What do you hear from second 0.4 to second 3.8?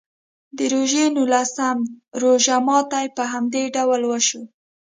د روژې نولسم روژه ماتي په همدې